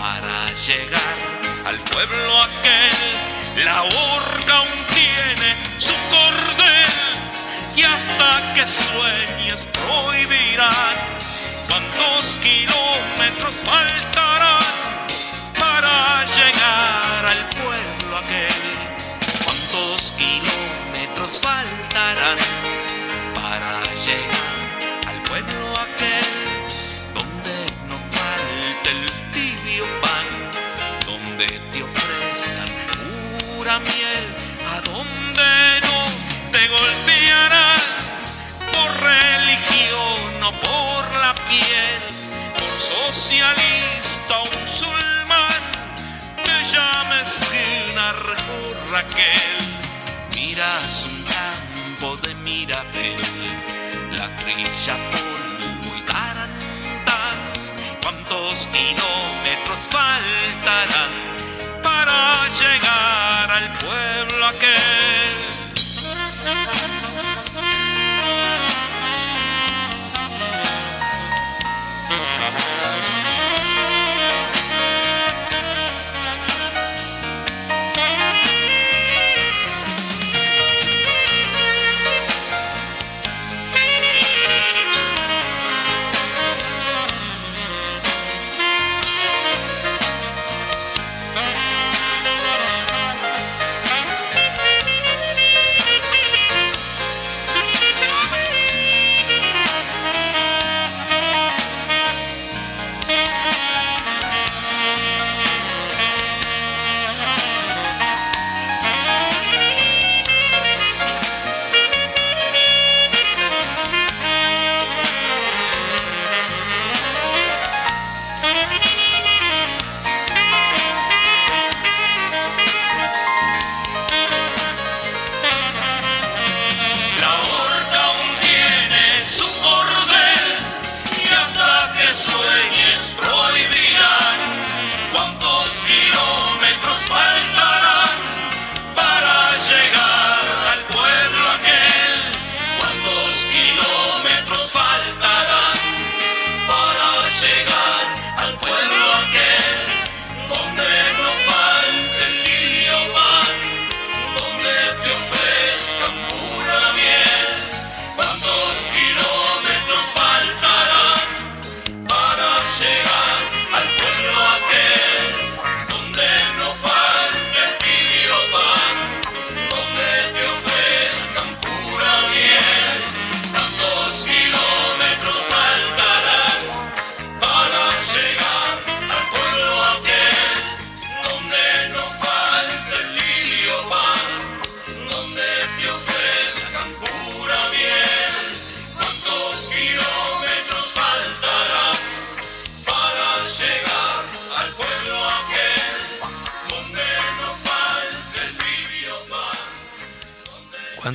[0.00, 1.16] para llegar
[1.66, 3.64] al pueblo aquel.
[3.64, 6.96] La urca aún tiene su cordel
[7.76, 10.96] y hasta que sueñes prohibirán
[11.68, 14.64] cuántos kilómetros faltarán
[15.58, 18.62] para llegar al pueblo aquel.
[19.44, 22.38] Cuántos kilómetros faltarán
[31.46, 32.68] te ofrezcan
[33.56, 34.24] pura miel,
[34.70, 36.04] a donde no
[36.52, 37.80] te golpearán
[38.72, 42.02] por religión o por la piel,
[42.52, 45.62] por socialista o musulmán,
[46.44, 49.58] te llames Dinar o Raquel,
[50.34, 53.16] miras un campo de Mirabel,
[54.12, 55.59] la trilla tarantán,
[58.50, 61.10] cuántos kilómetros faltarán
[61.82, 65.59] para llegar al pueblo aquel.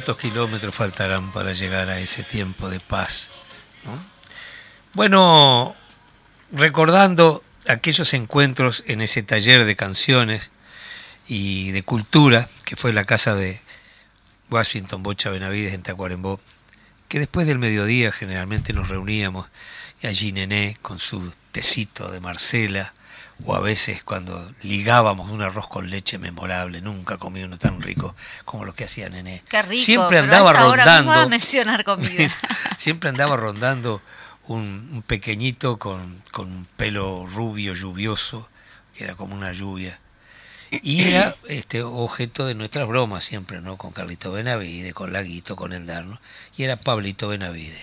[0.06, 3.32] ¿Cuántos kilómetros faltarán para llegar a ese tiempo de paz?
[3.86, 4.00] ¿no?
[4.94, 5.76] Bueno,
[6.52, 10.52] recordando aquellos encuentros en ese taller de canciones
[11.28, 13.60] y de cultura, que fue la casa de
[14.52, 16.40] Washington Bocha Benavides en Tacuarembó,
[17.08, 19.48] que después del mediodía generalmente nos reuníamos
[20.04, 22.94] y allí Nené con su tecito de Marcela,
[23.44, 28.16] o a veces cuando ligábamos un arroz con leche memorable, nunca comí uno tan rico
[28.46, 29.44] como lo que hacía Nené.
[29.50, 29.84] Qué rico.
[29.84, 31.12] Siempre andaba mismo rondando.
[31.12, 32.34] a mencionar comida.
[32.78, 34.02] Siempre andaba rondando
[34.48, 38.48] un, un pequeñito con, con un pelo rubio, lluvioso,
[38.96, 40.00] que era como una lluvia.
[40.72, 43.78] Y era este objeto de nuestras bromas siempre, ¿no?
[43.78, 46.20] Con Carlito Benavide, con Laguito, con Eldarno.
[46.58, 47.82] Y era Pablito Benavide.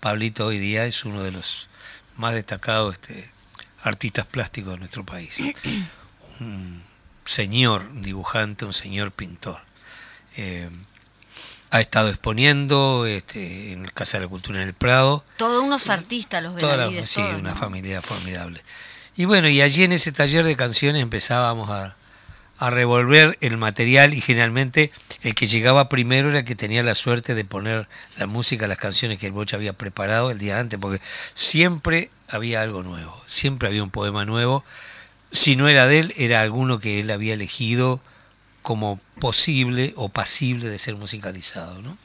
[0.00, 1.68] Pablito hoy día es uno de los
[2.16, 3.30] más destacados este,
[3.84, 5.38] artistas plásticos de nuestro país.
[6.40, 6.82] Un
[7.24, 9.58] señor dibujante, un señor pintor.
[10.36, 10.68] Eh,
[11.70, 15.24] ha estado exponiendo este, en el Casa de la Cultura en el Prado.
[15.36, 17.10] Todos unos artistas los Toda la- Benavides.
[17.10, 17.56] sí, todos, una ¿no?
[17.56, 18.62] familia formidable.
[19.16, 21.94] Y bueno, y allí en ese taller de canciones empezábamos a,
[22.58, 24.92] a revolver el material y generalmente
[25.22, 28.78] el que llegaba primero era el que tenía la suerte de poner la música, las
[28.78, 31.00] canciones que el Bocha había preparado el día antes, porque
[31.34, 34.64] siempre había algo nuevo, siempre había un poema nuevo.
[35.30, 38.00] Si no era de él, era alguno que él había elegido
[38.62, 41.98] como posible o pasible de ser musicalizado, ¿no?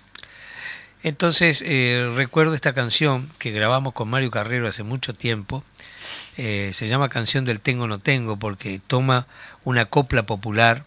[1.01, 5.63] Entonces eh, recuerdo esta canción que grabamos con Mario Carrero hace mucho tiempo.
[6.41, 9.27] Eh, se llama Canción del Tengo No Tengo porque toma
[9.65, 10.85] una copla popular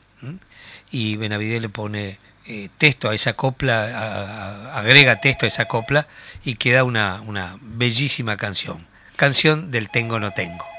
[0.91, 6.07] y Benavidez le pone eh, texto a esa copla, agrega texto a esa copla
[6.43, 8.87] y queda una, una bellísima canción.
[9.17, 10.72] Canción del Tengo No Tengo.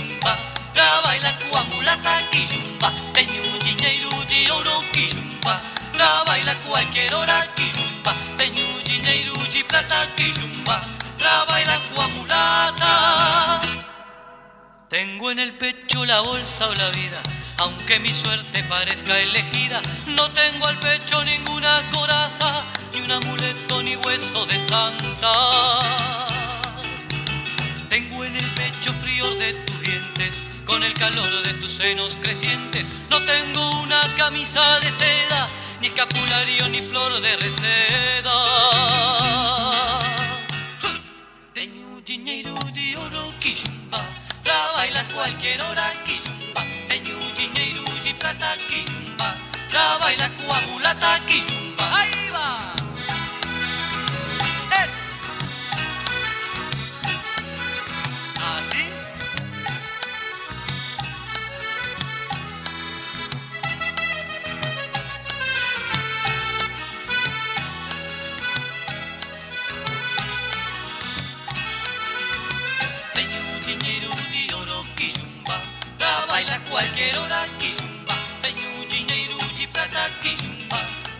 [0.00, 0.38] Prata quillumba,
[0.72, 5.60] trabalha com a mulata quillumba, teñu dinheiro de ouro quillumba,
[5.92, 10.80] trabalha cualquier hora quillumba, teñu dinheiro de prata quillumba,
[11.18, 13.60] trabalha com a mulata.
[14.88, 17.22] Tengo en el pecho la bolsa o la vida,
[17.58, 19.80] aunque mi suerte parezca elegida,
[20.16, 22.52] no tengo al pecho ninguna coraza,
[22.92, 26.39] ni un amuleto ni hueso de santa.
[27.90, 32.88] Tengo en el pecho frío de tus dientes, con el calor de tus senos crecientes.
[33.10, 35.48] No tengo una camisa de seda,
[35.80, 38.38] ni escapulario ni flor de reseda.
[41.52, 44.00] Tengo dinero de oro quillumba,
[44.44, 46.62] trabaila cualquier hora quillumba.
[46.86, 49.34] Tengo dinero de plata quillumba,
[49.68, 51.98] trabaila con mulata quillumba.
[51.98, 52.79] Ahí va.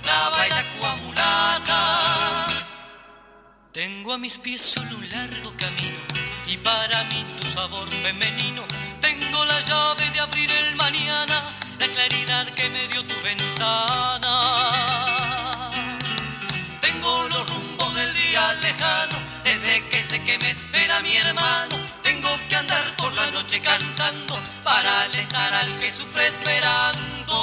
[0.03, 2.47] Trabaila con mulata.
[3.73, 6.01] Tengo a mis pies solo un largo camino
[6.47, 8.63] y para mí tu sabor femenino.
[9.01, 11.39] Tengo la llave de abrir el mañana,
[11.79, 14.35] la claridad que me dio tu ventana.
[16.81, 19.17] Tengo los rumbos del día lejano,
[19.71, 21.77] desde que sé que me espera mi hermano.
[22.03, 27.37] Tengo que andar por la noche cantando para alentar al que sufre esperando.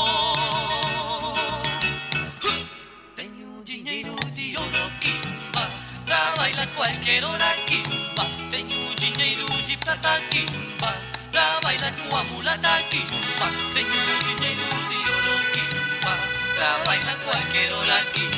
[3.15, 5.67] Tengo dinero de oro quilumba,
[6.05, 8.25] trabaila cualquier hora quilumba.
[8.49, 10.93] Tengo dinero de plata quilumba,
[11.31, 13.47] trabaila com a mulata quilumba.
[13.73, 16.13] Tengo dinero de oro quilumba,
[16.57, 18.36] trabaila cualquier hora quilumba.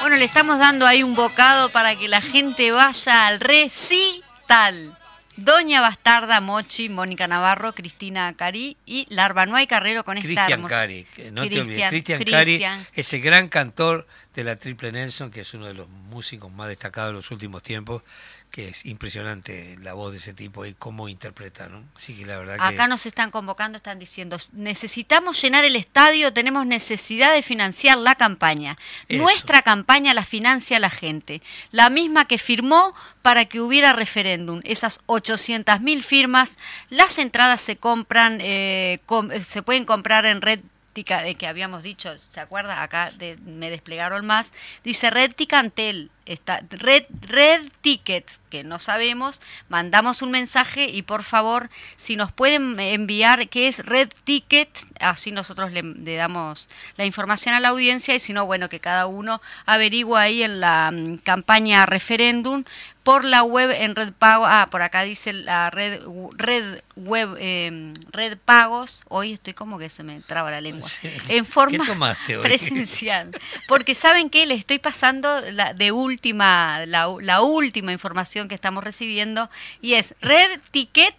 [0.00, 4.96] Bueno, le estamos dando ahí un bocado para que la gente vaya al recital.
[5.36, 11.46] Doña Bastarda, Mochi, Mónica Navarro, Cristina Cari y Larbanuay Carrero con esta Cristian Cari, no
[11.46, 11.88] te olvides.
[11.90, 12.64] Cristian, Cari,
[12.94, 14.06] ese gran cantor
[14.36, 17.62] de la Triple Nelson, que es uno de los músicos más destacados de los últimos
[17.62, 18.02] tiempos,
[18.50, 21.82] que es impresionante la voz de ese tipo y cómo interpreta, ¿no?
[21.96, 22.62] Así que la verdad que...
[22.62, 28.14] Acá nos están convocando, están diciendo, necesitamos llenar el estadio, tenemos necesidad de financiar la
[28.14, 28.78] campaña.
[29.08, 29.22] Eso.
[29.22, 34.60] Nuestra campaña la financia la gente, la misma que firmó para que hubiera referéndum.
[34.64, 36.56] Esas 800.000 firmas,
[36.88, 40.60] las entradas se compran, eh, com- eh, se pueden comprar en red
[41.00, 42.82] Eh, que habíamos dicho, ¿se acuerda?
[42.82, 44.52] Acá de- me desplegaron más.
[44.82, 49.42] Dice Red Ticantel, está, Red, Red Ticket, que no sabemos.
[49.68, 54.70] Mandamos un mensaje y por favor, si nos pueden enviar qué es Red Ticket,
[55.00, 58.80] así nosotros le, le damos la información a la audiencia y si no, bueno, que
[58.80, 62.64] cada uno averigua ahí en la mm, campaña referéndum
[63.06, 66.00] por la web en Red Pago, ah, por acá dice la red
[66.32, 71.08] red web eh, Red Pagos, hoy estoy como que se me traba la lengua, Sí.
[71.28, 73.30] en forma presencial,
[73.68, 78.82] porque saben que le estoy pasando la, de última la, la última información que estamos
[78.82, 79.48] recibiendo
[79.80, 81.14] y es Red Ticket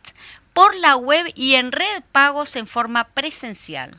[0.51, 3.95] por la web y en Red Pagos en forma presencial.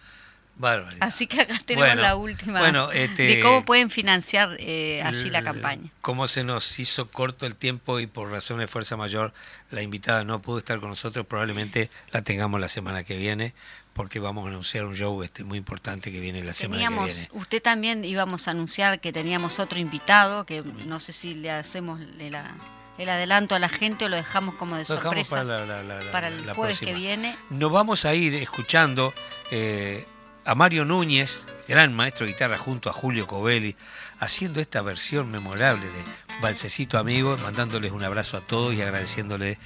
[0.59, 1.07] Barbaridad.
[1.07, 5.31] Así que acá tenemos Bueno, la última bueno, este, de cómo pueden financiar eh, allí
[5.31, 5.89] la campaña.
[6.01, 9.33] Como se nos hizo corto el tiempo y por razones de fuerza mayor
[9.71, 13.55] la invitada no pudo estar con nosotros, probablemente la tengamos la semana que viene
[13.93, 17.29] porque vamos a anunciar un show este muy importante que viene la semana que viene.
[17.33, 22.01] usted también íbamos a anunciar que teníamos otro invitado, que no sé si le hacemos
[22.21, 25.83] el, adelanto a la gente o lo dejamos como de Lo dejamos sorpresa para la-
[25.83, 26.91] la- la- para el jueves próxima.
[26.93, 27.37] que viene.
[27.51, 29.13] Nos vamos a ir escuchando
[29.51, 30.07] eh,
[30.49, 33.77] a Mario Núñez, gran maestro de guitarra, junto a Julio Covelli,
[34.19, 36.03] haciendo esta versión memorable de
[36.41, 39.59] Balsecito Amigo, mandándoles un abrazo a todos y agradeciéndoles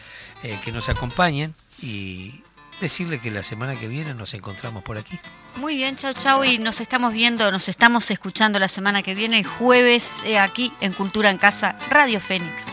[0.43, 2.43] eh, que nos acompañen y
[2.81, 5.21] decirle que la semana que viene nos encontramos por aquí.
[5.55, 9.45] Muy bien, chau chau y nos estamos viendo, nos estamos escuchando la semana que viene,
[9.45, 12.73] jueves, eh, aquí en Cultura en Casa, Radio Fénix.